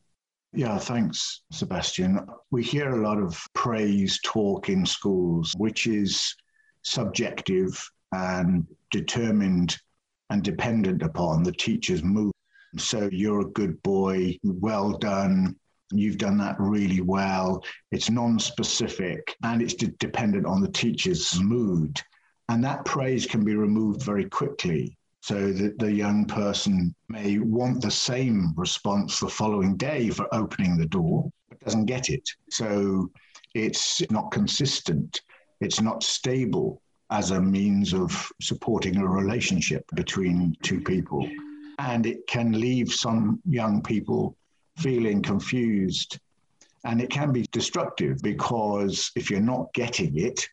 [0.54, 2.24] Yeah, thanks, Sebastian.
[2.52, 6.34] We hear a lot of praise talk in schools, which is
[6.82, 7.76] subjective
[8.12, 9.76] and determined
[10.30, 12.32] and dependent upon the teacher's mood.
[12.78, 15.56] So you're a good boy, well done,
[15.98, 17.64] you've done that really well.
[17.90, 22.00] It's non specific and it's dependent on the teacher's mood.
[22.48, 27.80] And that praise can be removed very quickly so that the young person may want
[27.80, 32.28] the same response the following day for opening the door, but doesn't get it.
[32.50, 33.10] So
[33.54, 35.22] it's not consistent,
[35.62, 41.26] it's not stable as a means of supporting a relationship between two people.
[41.78, 44.36] And it can leave some young people
[44.76, 46.18] feeling confused.
[46.84, 50.46] And it can be destructive because if you're not getting it,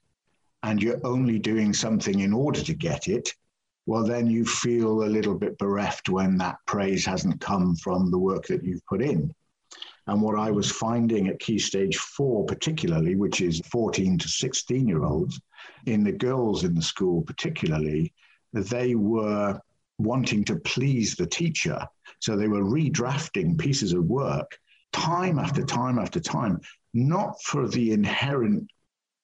[0.64, 3.34] and you're only doing something in order to get it,
[3.86, 8.18] well, then you feel a little bit bereft when that praise hasn't come from the
[8.18, 9.34] work that you've put in.
[10.08, 14.88] And what I was finding at key stage four, particularly, which is 14 to 16
[14.88, 15.40] year olds,
[15.86, 18.14] in the girls in the school, particularly,
[18.54, 19.60] they were
[19.98, 21.88] wanting to please the teacher.
[22.20, 24.58] So they were redrafting pieces of work
[24.94, 26.60] time after time after time,
[26.94, 28.70] not for the inherent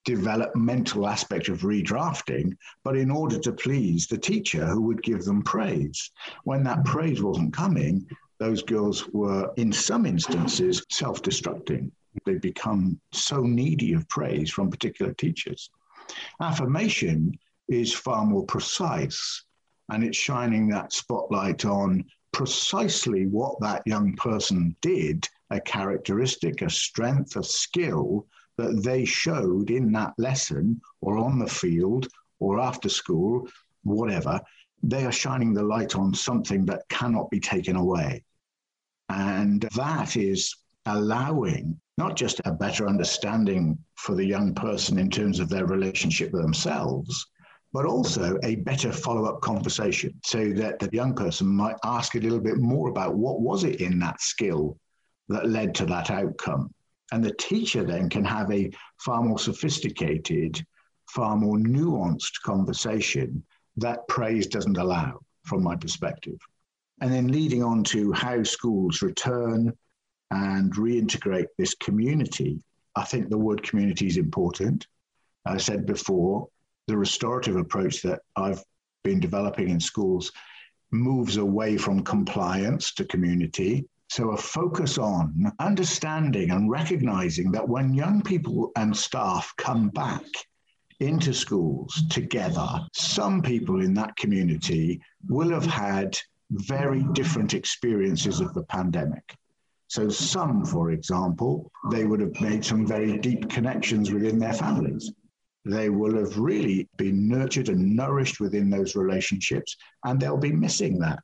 [0.04, 5.42] developmental aspect of redrafting, but in order to please the teacher who would give them
[5.42, 6.10] praise.
[6.44, 8.06] When that praise wasn't coming,
[8.38, 11.90] those girls were, in some instances, self destructing.
[12.24, 15.70] They become so needy of praise from particular teachers.
[16.40, 19.44] Affirmation is far more precise
[19.90, 26.70] and it's shining that spotlight on precisely what that young person did a characteristic, a
[26.70, 28.26] strength, a skill
[28.58, 32.06] that they showed in that lesson or on the field
[32.38, 33.48] or after school,
[33.82, 34.40] whatever,
[34.82, 38.22] they are shining the light on something that cannot be taken away.
[39.08, 40.54] And that is
[40.86, 46.32] allowing not just a better understanding for the young person in terms of their relationship
[46.32, 47.26] with themselves,
[47.72, 52.20] but also a better follow up conversation so that the young person might ask a
[52.20, 54.78] little bit more about what was it in that skill
[55.28, 56.72] that led to that outcome.
[57.12, 60.64] And the teacher then can have a far more sophisticated,
[61.10, 63.42] far more nuanced conversation
[63.76, 66.38] that praise doesn't allow, from my perspective.
[67.00, 69.72] And then leading on to how schools return
[70.30, 72.62] and reintegrate this community,
[72.96, 74.86] I think the word community is important.
[75.46, 76.48] I said before,
[76.88, 78.62] the restorative approach that I've
[79.04, 80.32] been developing in schools
[80.90, 87.92] moves away from compliance to community so, a focus on understanding and recognizing that when
[87.92, 90.24] young people and staff come back
[91.00, 96.18] into schools together, some people in that community will have had
[96.50, 99.36] very different experiences of the pandemic.
[99.88, 105.12] So, some, for example, they would have made some very deep connections within their families.
[105.68, 110.98] They will have really been nurtured and nourished within those relationships, and they'll be missing
[111.00, 111.22] that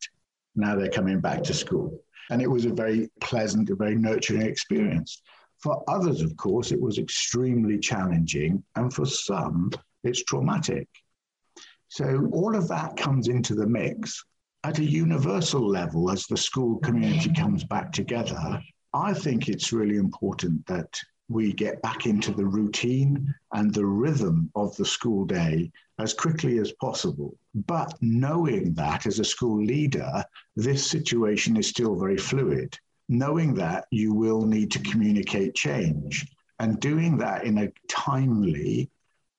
[0.54, 1.98] now they're coming back to school.
[2.30, 5.22] And it was a very pleasant, a very nurturing experience.
[5.62, 8.62] For others, of course, it was extremely challenging.
[8.76, 9.70] And for some,
[10.02, 10.88] it's traumatic.
[11.88, 14.24] So all of that comes into the mix.
[14.62, 18.60] At a universal level, as the school community comes back together,
[18.92, 20.88] I think it's really important that
[21.28, 26.58] we get back into the routine and the rhythm of the school day as quickly
[26.58, 27.36] as possible.
[27.54, 30.24] But knowing that as a school leader,
[30.56, 32.78] this situation is still very fluid.
[33.08, 36.26] Knowing that you will need to communicate change
[36.58, 38.90] and doing that in a timely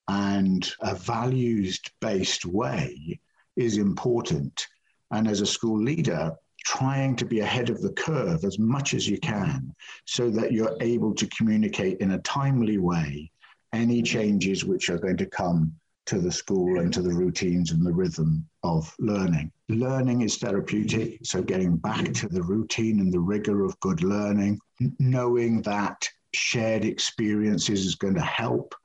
[0.07, 3.20] and a values based way
[3.55, 4.68] is important.
[5.12, 6.36] And as a school leader,
[6.66, 9.74] trying to be ahead of the curve as much as you can
[10.05, 13.32] so that you're able to communicate in a timely way
[13.72, 15.74] any changes which are going to come
[16.05, 19.51] to the school and to the routines and the rhythm of learning.
[19.70, 24.59] Learning is therapeutic, so getting back to the routine and the rigor of good learning,
[24.99, 28.76] knowing that shared experiences is going to help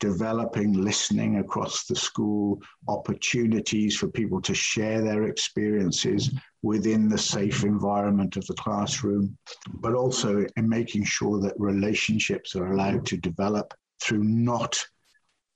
[0.00, 6.30] developing listening across the school, opportunities for people to share their experiences
[6.62, 9.36] within the safe environment of the classroom,
[9.74, 14.78] but also in making sure that relationships are allowed to develop through not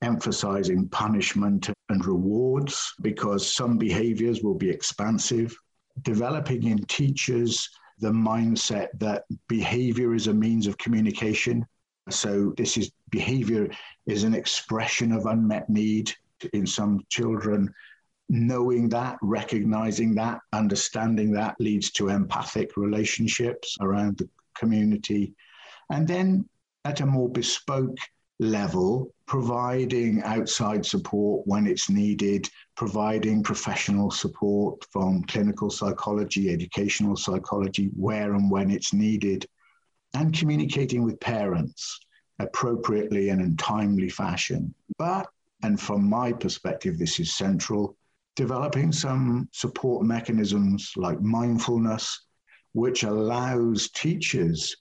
[0.03, 5.57] emphasizing punishment and rewards because some behaviors will be expansive,
[6.03, 7.69] developing in teachers
[7.99, 11.65] the mindset that behavior is a means of communication.
[12.11, 13.71] So this is behavior
[14.07, 16.13] is an expression of unmet need
[16.53, 17.73] in some children.
[18.29, 25.35] Knowing that, recognizing that, understanding that leads to empathic relationships around the community.
[25.91, 26.49] And then
[26.85, 27.97] at a more bespoke
[28.39, 37.91] level, providing outside support when it's needed, providing professional support from clinical psychology, educational psychology,
[37.95, 39.47] where and when it's needed,
[40.15, 41.99] and communicating with parents
[42.39, 44.75] appropriately and in timely fashion.
[44.99, 45.29] But,
[45.63, 47.97] and from my perspective, this is central,
[48.37, 52.27] developing some support mechanisms like mindfulness,
[52.73, 54.77] which allows teachers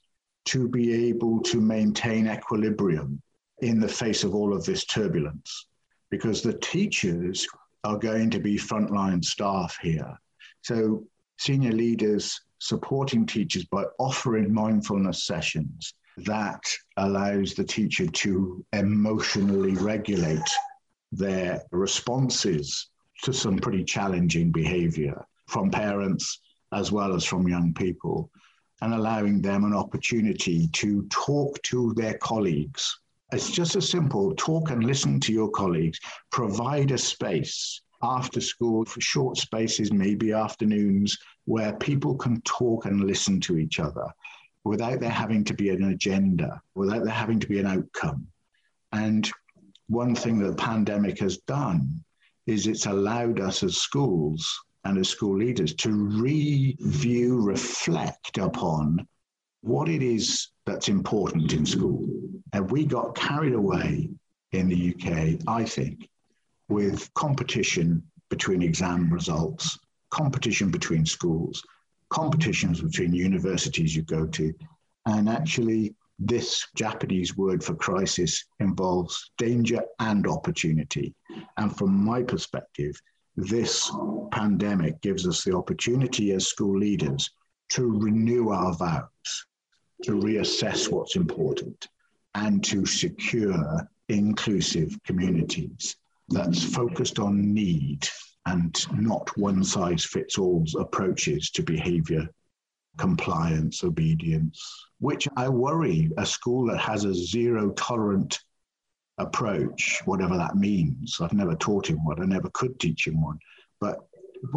[0.46, 3.22] to be able to maintain equilibrium
[3.60, 5.66] in the face of all of this turbulence,
[6.10, 7.46] because the teachers
[7.84, 10.18] are going to be frontline staff here.
[10.62, 11.04] So,
[11.38, 16.62] senior leaders supporting teachers by offering mindfulness sessions that
[16.96, 20.48] allows the teacher to emotionally regulate
[21.10, 22.90] their responses
[23.20, 26.38] to some pretty challenging behavior from parents
[26.72, 28.30] as well as from young people,
[28.80, 32.96] and allowing them an opportunity to talk to their colleagues.
[33.32, 35.98] It's just a simple talk and listen to your colleagues,
[36.30, 43.04] provide a space after school for short spaces, maybe afternoons, where people can talk and
[43.04, 44.06] listen to each other
[44.64, 48.26] without there having to be an agenda, without there having to be an outcome.
[48.92, 49.30] And
[49.88, 52.04] one thing that the pandemic has done
[52.46, 59.06] is it's allowed us as schools and as school leaders to review, reflect upon
[59.62, 62.04] what it is that's important in school.
[62.52, 64.10] And we got carried away
[64.50, 66.08] in the UK, I think,
[66.68, 69.78] with competition between exam results,
[70.10, 71.62] competition between schools,
[72.10, 74.54] competitions between universities you go to.
[75.06, 81.14] And actually, this Japanese word for crisis involves danger and opportunity.
[81.56, 82.94] And from my perspective,
[83.36, 83.90] this
[84.30, 87.30] pandemic gives us the opportunity as school leaders
[87.70, 89.46] to renew our vows,
[90.04, 91.88] to reassess what's important,
[92.34, 95.96] and to secure inclusive communities
[96.28, 98.08] that's focused on need
[98.46, 102.28] and not one size fits all approaches to behavior,
[102.98, 104.60] compliance, obedience,
[104.98, 108.40] which I worry a school that has a zero tolerant
[109.18, 111.18] approach, whatever that means.
[111.20, 113.38] I've never taught him one, I never could teach him one.
[113.80, 113.98] But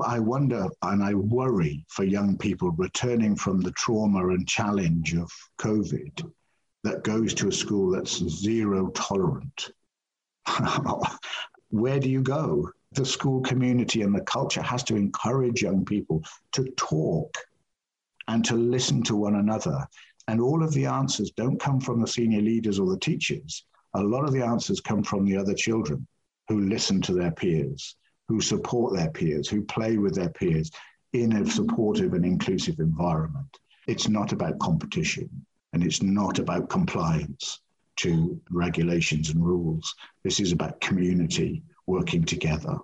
[0.05, 5.29] I wonder and I worry for young people returning from the trauma and challenge of
[5.59, 6.31] COVID
[6.83, 9.71] that goes to a school that's zero tolerant.
[11.79, 12.71] Where do you go?
[12.95, 16.23] the school community and the culture has to encourage young people
[16.53, 17.37] to talk
[18.27, 19.85] and to listen to one another.
[20.27, 23.65] And all of the answers don't come from the senior leaders or the teachers.
[23.93, 26.07] A lot of the answers come from the other children
[26.47, 27.95] who listen to their peers,
[28.27, 30.71] who support their peers, who play with their peers
[31.13, 33.57] in a supportive and inclusive environment.
[33.87, 35.29] It's not about competition
[35.73, 37.59] and it's not about compliance
[37.97, 39.93] to regulations and rules.
[40.23, 42.77] This is about community working together.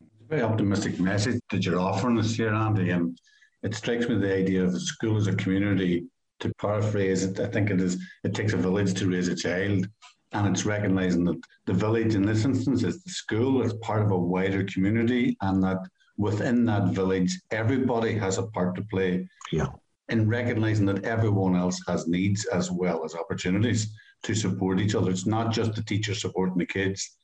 [0.00, 3.18] It's a very optimistic message that you're offering us here, Andy, and
[3.62, 6.04] it strikes me the idea of the school as a community.
[6.40, 9.88] To paraphrase it, I think it is it takes a village to raise a child,
[10.32, 14.10] and it's recognizing that the village in this instance is the school, it's part of
[14.10, 15.78] a wider community, and that
[16.18, 19.26] within that village, everybody has a part to play.
[19.50, 19.68] Yeah.
[20.08, 23.92] In recognizing that everyone else has needs as well as opportunities
[24.22, 25.10] to support each other.
[25.10, 27.16] It's not just the teacher supporting the kids,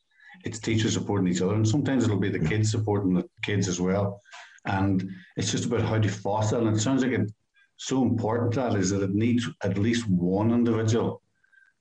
[0.44, 3.80] it's teachers supporting each other, and sometimes it'll be the kids supporting the kids as
[3.80, 4.20] well.
[4.66, 6.56] And it's just about how to foster.
[6.56, 7.32] And it sounds like it's
[7.76, 11.20] so important that is that it needs at least one individual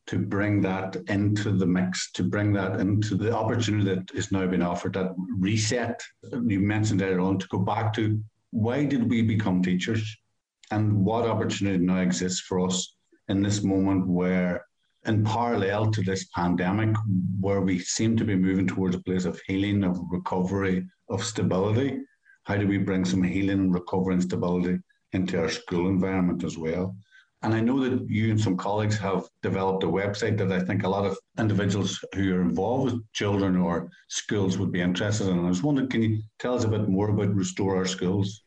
[0.07, 4.47] to bring that into the mix, to bring that into the opportunity that is now
[4.47, 6.01] being offered, that reset
[6.47, 10.18] you mentioned earlier on, to go back to why did we become teachers
[10.72, 12.95] and what opportunity now exists for us
[13.30, 14.66] in this moment where
[15.06, 16.95] in parallel to this pandemic,
[17.39, 21.99] where we seem to be moving towards a place of healing, of recovery, of stability,
[22.43, 24.80] how do we bring some healing, recovery, and stability
[25.14, 26.95] into our school environment as well?
[27.43, 30.84] And I know that you and some colleagues have developed a website that I think
[30.84, 35.39] a lot of individuals who are involved with children or schools would be interested in.
[35.39, 38.43] I was wondering, can you tell us a bit more about Restore Our Schools?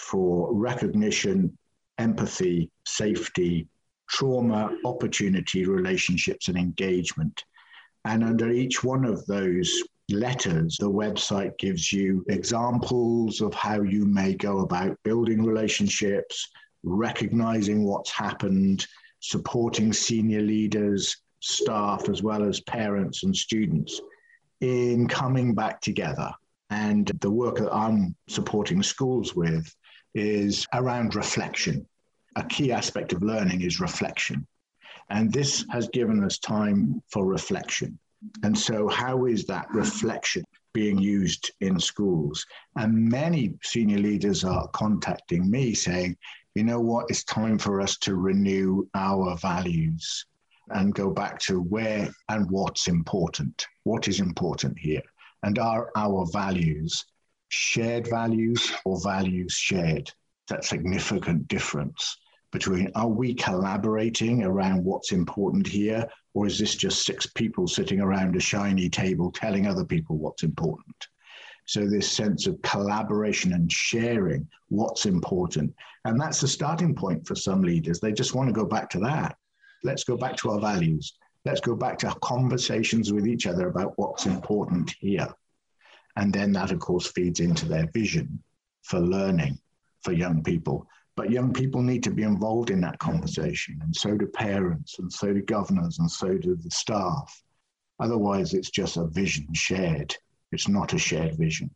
[0.00, 1.56] for recognition,
[1.98, 3.68] empathy, safety,
[4.08, 7.44] trauma, opportunity, relationships, and engagement.
[8.04, 14.06] And under each one of those letters, the website gives you examples of how you
[14.06, 16.48] may go about building relationships,
[16.82, 18.86] recognizing what's happened,
[19.20, 24.00] supporting senior leaders, staff, as well as parents and students
[24.60, 26.32] in coming back together.
[26.70, 29.72] And the work that I'm supporting schools with
[30.14, 31.86] is around reflection.
[32.36, 34.46] A key aspect of learning is reflection.
[35.10, 37.98] And this has given us time for reflection.
[38.42, 42.44] And so, how is that reflection being used in schools?
[42.76, 46.16] And many senior leaders are contacting me saying,
[46.54, 50.26] you know what, it's time for us to renew our values
[50.70, 53.66] and go back to where and what's important.
[53.84, 55.02] What is important here?
[55.42, 57.04] And are our values
[57.50, 60.10] shared values or values shared?
[60.48, 62.16] That significant difference
[62.52, 68.00] between are we collaborating around what's important here, or is this just six people sitting
[68.00, 70.96] around a shiny table telling other people what's important?
[71.66, 75.72] So, this sense of collaboration and sharing what's important.
[76.04, 78.00] And that's the starting point for some leaders.
[78.00, 79.36] They just want to go back to that.
[79.84, 81.14] Let's go back to our values.
[81.44, 85.28] Let's go back to conversations with each other about what's important here.
[86.16, 88.42] And then that, of course, feeds into their vision
[88.82, 89.58] for learning
[90.02, 90.86] for young people
[91.20, 95.12] but young people need to be involved in that conversation, and so do parents, and
[95.12, 97.42] so do governors, and so do the staff.
[97.98, 100.16] Otherwise, it's just a vision shared.
[100.50, 101.70] It's not a shared vision.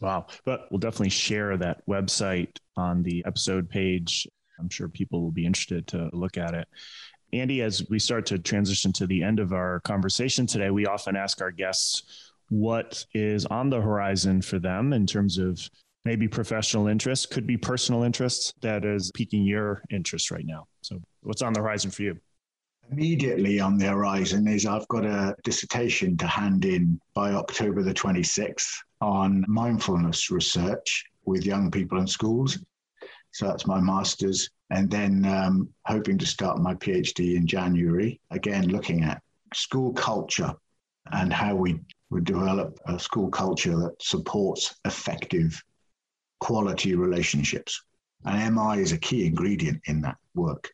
[0.00, 0.26] Wow.
[0.44, 4.28] But we'll definitely share that website on the episode page.
[4.58, 6.68] I'm sure people will be interested to look at it.
[7.32, 11.16] Andy, as we start to transition to the end of our conversation today, we often
[11.16, 15.58] ask our guests what is on the horizon for them in terms of
[16.04, 20.66] maybe professional interests, could be personal interests that is piquing your interest right now.
[20.82, 22.18] So, what's on the horizon for you?
[22.90, 27.94] Immediately on the horizon is I've got a dissertation to hand in by October the
[27.94, 28.68] 26th
[29.00, 32.58] on mindfulness research with young people in schools.
[33.32, 34.50] So that's my master's.
[34.70, 39.22] And then um, hoping to start my PhD in January, again, looking at
[39.54, 40.52] school culture
[41.12, 41.78] and how we
[42.10, 45.62] would develop a school culture that supports effective
[46.40, 47.82] quality relationships.
[48.24, 50.70] And MI is a key ingredient in that work.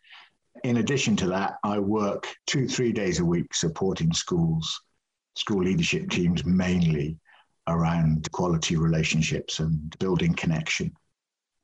[0.65, 4.81] In addition to that, I work two, three days a week supporting schools,
[5.37, 7.19] school leadership teams mainly
[7.69, 10.93] around quality relationships and building connection.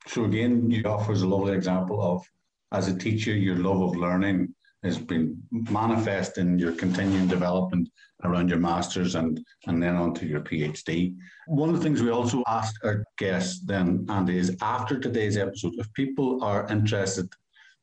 [0.07, 2.25] So, again, you offer us a lovely example of,
[2.73, 7.89] as a teacher, your love of learning has been manifest in your continuing development
[8.25, 11.15] around your master's and, and then on to your PhD.
[11.47, 15.75] One of the things we also asked our guests then, Andy, is after today's episode,
[15.79, 17.29] if people are interested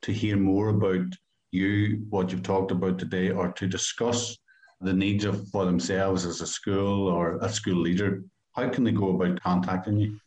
[0.01, 1.05] to hear more about
[1.51, 4.37] you, what you've talked about today, or to discuss
[4.81, 8.23] the needs of for themselves as a school or a school leader,
[8.53, 10.19] how can they go about contacting you?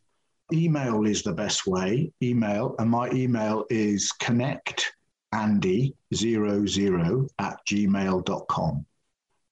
[0.52, 2.12] Email is the best way.
[2.22, 4.92] Email, and my email is connect
[5.34, 8.86] andy00 at gmail.com.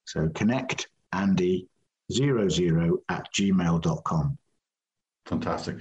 [0.05, 4.37] So connect andy00 at gmail.com.
[5.25, 5.77] Fantastic.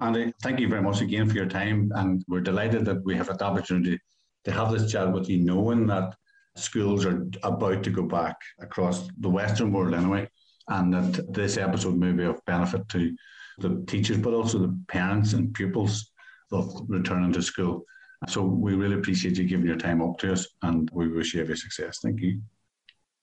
[0.00, 1.92] Andy, thank you very much again for your time.
[1.94, 3.98] And we're delighted that we have the opportunity
[4.44, 6.14] to have this chat with you, knowing that
[6.56, 10.28] schools are about to go back across the Western world anyway,
[10.68, 13.14] and that this episode may be of benefit to
[13.58, 16.10] the teachers, but also the parents and pupils
[16.52, 17.84] of returning to school.
[18.28, 21.40] So we really appreciate you giving your time up to us and we wish you
[21.40, 21.98] every success.
[22.02, 22.40] Thank you.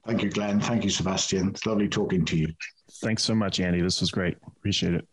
[0.05, 0.59] Thank you, Glenn.
[0.59, 1.49] Thank you, Sebastian.
[1.49, 2.47] It's lovely talking to you.
[3.03, 3.81] Thanks so much, Andy.
[3.81, 4.37] This was great.
[4.47, 5.07] Appreciate it.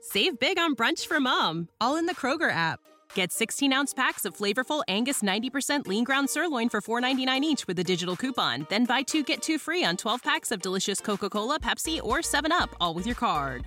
[0.00, 2.80] Save big on brunch for mom, all in the Kroger app.
[3.14, 7.78] Get 16 ounce packs of flavorful Angus 90% lean ground sirloin for $4.99 each with
[7.78, 8.66] a digital coupon.
[8.70, 12.18] Then buy two get two free on 12 packs of delicious Coca Cola, Pepsi, or
[12.18, 13.66] 7UP, all with your card.